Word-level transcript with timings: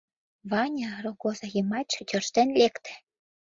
Ваня 0.49 0.91
рогоза 1.03 1.47
йымачше 1.55 2.01
тӧрштен 2.09 2.49
лекте. 2.59 2.93